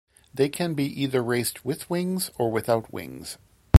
They 0.33 0.49
can 0.49 0.73
be 0.73 0.85
either 1.03 1.21
raced 1.21 1.63
with 1.63 1.87
wings 1.87 2.31
or 2.39 2.51
without 2.51 2.91
wings. 2.91 3.37